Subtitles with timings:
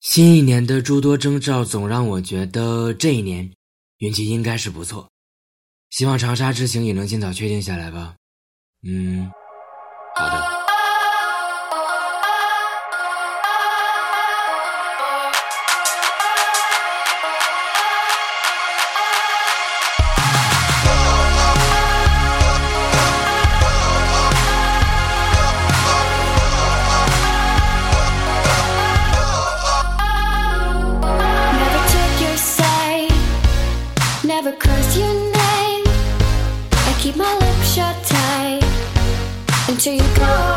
[0.00, 3.52] 新一年的诸多征兆总让我觉得这一年
[3.98, 5.10] 运气应该是不错，
[5.90, 8.14] 希望长沙之行也能尽早确定下来吧。
[8.82, 9.28] 嗯，
[10.14, 10.67] 好的。
[34.48, 35.84] Never cursed your name.
[36.72, 38.62] I keep my lips shut tight
[39.68, 40.47] until you go.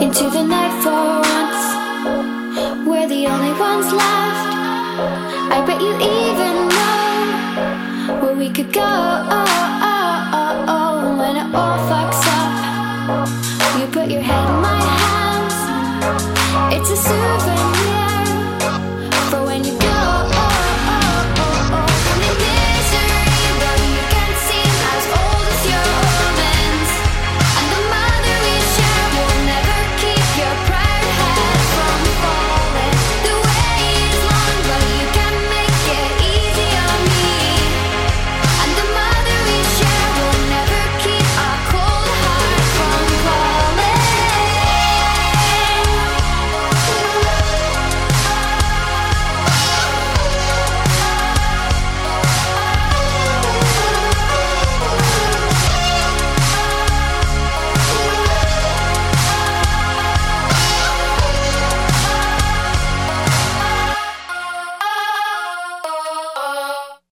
[0.00, 1.02] Into the night for
[1.34, 4.48] once, we're the only ones left.
[5.50, 8.92] I bet you even know where we could go.
[11.18, 12.52] When it all fucks up,
[13.80, 15.56] you put your head in my hands.
[16.76, 17.27] It's a souvenir.